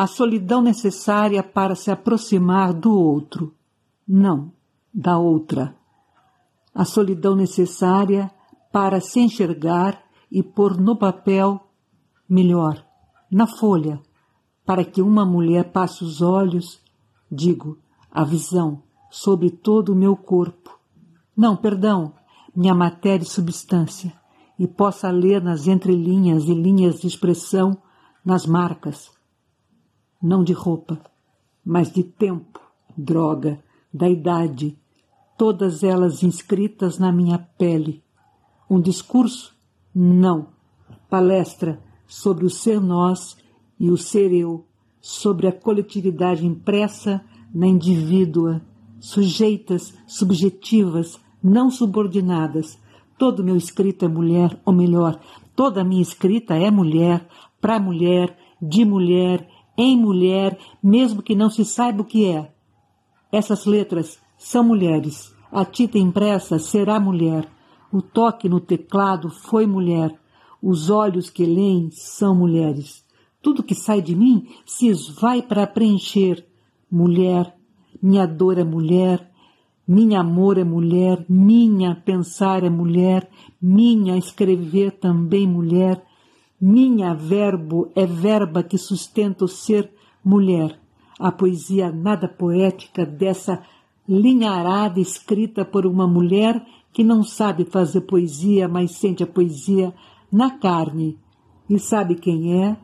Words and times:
a 0.00 0.06
solidão 0.06 0.62
necessária 0.62 1.42
para 1.42 1.74
se 1.74 1.90
aproximar 1.90 2.72
do 2.72 2.90
outro, 2.90 3.54
não 4.08 4.50
da 4.94 5.18
outra. 5.18 5.76
A 6.74 6.86
solidão 6.86 7.36
necessária 7.36 8.30
para 8.72 8.98
se 8.98 9.20
enxergar 9.20 10.02
e 10.32 10.42
pôr 10.42 10.80
no 10.80 10.96
papel 10.96 11.60
melhor, 12.26 12.82
na 13.30 13.46
folha, 13.46 14.00
para 14.64 14.86
que 14.86 15.02
uma 15.02 15.26
mulher 15.26 15.70
passe 15.70 16.02
os 16.02 16.22
olhos, 16.22 16.80
digo, 17.30 17.76
a 18.10 18.24
visão 18.24 18.82
sobre 19.10 19.50
todo 19.50 19.92
o 19.92 19.96
meu 19.96 20.16
corpo. 20.16 20.80
Não, 21.36 21.54
perdão, 21.54 22.14
minha 22.56 22.74
matéria 22.74 23.24
e 23.24 23.28
substância, 23.28 24.14
e 24.58 24.66
possa 24.66 25.10
ler 25.10 25.42
nas 25.42 25.66
entrelinhas 25.66 26.44
e 26.44 26.54
linhas 26.54 27.00
de 27.00 27.06
expressão, 27.06 27.76
nas 28.24 28.46
marcas, 28.46 29.19
não 30.22 30.44
de 30.44 30.52
roupa, 30.52 31.00
mas 31.64 31.90
de 31.92 32.02
tempo, 32.02 32.60
droga, 32.96 33.62
da 33.92 34.08
idade, 34.08 34.78
todas 35.36 35.82
elas 35.82 36.22
inscritas 36.22 36.98
na 36.98 37.10
minha 37.10 37.38
pele. 37.38 38.02
Um 38.68 38.80
discurso? 38.80 39.54
Não. 39.94 40.48
Palestra 41.08 41.82
sobre 42.06 42.44
o 42.44 42.50
ser 42.50 42.80
nós 42.80 43.36
e 43.78 43.90
o 43.90 43.96
ser 43.96 44.32
eu, 44.32 44.66
sobre 45.00 45.46
a 45.46 45.52
coletividade 45.52 46.46
impressa 46.46 47.24
na 47.52 47.66
indivídua, 47.66 48.60
sujeitas, 49.00 49.94
subjetivas, 50.06 51.18
não 51.42 51.70
subordinadas. 51.70 52.78
Todo 53.18 53.42
meu 53.42 53.56
escrito 53.56 54.04
é 54.04 54.08
mulher, 54.08 54.60
ou 54.64 54.72
melhor, 54.72 55.18
toda 55.56 55.82
minha 55.82 56.02
escrita 56.02 56.54
é 56.54 56.70
mulher, 56.70 57.26
para 57.60 57.80
mulher, 57.80 58.36
de 58.60 58.84
mulher, 58.84 59.48
em 59.80 59.96
mulher, 59.96 60.58
mesmo 60.82 61.22
que 61.22 61.34
não 61.34 61.48
se 61.48 61.64
saiba 61.64 62.02
o 62.02 62.04
que 62.04 62.26
é. 62.26 62.52
Essas 63.32 63.64
letras 63.64 64.18
são 64.36 64.62
mulheres. 64.62 65.34
A 65.50 65.64
tinta 65.64 65.98
impressa 65.98 66.58
será 66.58 67.00
mulher. 67.00 67.48
O 67.90 68.02
toque 68.02 68.46
no 68.46 68.60
teclado 68.60 69.30
foi 69.30 69.66
mulher. 69.66 70.14
Os 70.62 70.90
olhos 70.90 71.30
que 71.30 71.46
leem 71.46 71.90
são 71.90 72.34
mulheres. 72.34 73.02
Tudo 73.40 73.62
que 73.62 73.74
sai 73.74 74.02
de 74.02 74.14
mim 74.14 74.48
se 74.66 74.86
esvai 74.88 75.40
para 75.40 75.66
preencher. 75.66 76.46
Mulher, 76.90 77.56
minha 78.02 78.26
dor 78.26 78.58
é 78.58 78.64
mulher, 78.64 79.30
minha 79.88 80.20
amor 80.20 80.58
é 80.58 80.64
mulher, 80.64 81.24
minha 81.26 81.94
pensar 81.94 82.62
é 82.62 82.68
mulher, 82.68 83.30
minha 83.60 84.16
escrever 84.18 84.92
também 84.92 85.46
mulher, 85.46 86.04
minha 86.60 87.14
verbo 87.14 87.90
é 87.94 88.04
verba 88.04 88.62
que 88.62 88.76
sustenta 88.76 89.44
o 89.44 89.48
ser 89.48 89.90
mulher. 90.22 90.78
A 91.18 91.32
poesia 91.32 91.90
nada 91.90 92.28
poética 92.28 93.06
dessa 93.06 93.62
linharada 94.08 95.00
escrita 95.00 95.64
por 95.64 95.86
uma 95.86 96.06
mulher 96.06 96.64
que 96.92 97.04
não 97.04 97.22
sabe 97.22 97.64
fazer 97.64 98.02
poesia, 98.02 98.68
mas 98.68 98.92
sente 98.92 99.22
a 99.22 99.26
poesia 99.26 99.94
na 100.30 100.58
carne 100.58 101.18
e 101.68 101.78
sabe 101.78 102.16
quem 102.16 102.62
é, 102.64 102.76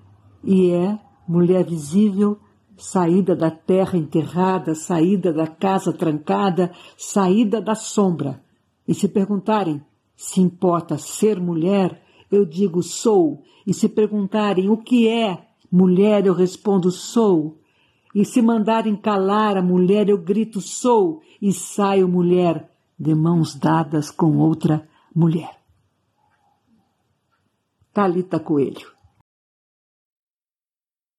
e 0.45 0.71
é 0.71 0.99
mulher 1.27 1.65
visível, 1.65 2.39
saída 2.77 3.35
da 3.35 3.51
terra 3.51 3.99
enterrada, 3.99 4.75
saída 4.75 5.33
da 5.33 5.47
casa 5.47 5.93
trancada, 5.93 6.71
saída 6.97 7.61
da 7.61 7.75
sombra. 7.75 8.41
E 8.87 8.95
se 8.95 9.09
perguntarem 9.09 9.83
se 10.15 10.41
importa 10.41 10.97
ser 10.97 11.41
mulher, 11.41 12.03
eu 12.31 12.45
digo 12.45 12.83
sou, 12.83 13.43
e 13.67 13.75
se 13.75 13.89
perguntarem 13.89 14.71
o 14.71 14.77
que 14.77 15.09
é 15.09 15.47
mulher, 15.71 16.27
eu 16.27 16.35
respondo 16.35 16.91
sou. 16.91 17.59
E 18.15 18.25
se 18.25 18.41
mandarem 18.41 18.97
calar 18.97 19.57
a 19.57 19.63
mulher, 19.63 20.09
eu 20.09 20.17
grito 20.17 20.61
sou 20.61 21.21
e 21.41 21.53
saio 21.53 22.09
mulher, 22.09 22.71
de 22.99 23.15
mãos 23.15 23.55
dadas 23.55 24.11
com 24.11 24.39
outra 24.39 24.89
mulher. 25.15 25.59
Talita 27.93 28.41
Coelho 28.41 28.96